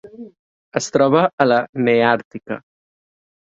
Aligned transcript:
Es 0.81 0.87
troba 0.95 1.21
a 1.45 1.47
la 1.51 1.61
Neàrtica. 1.89 2.61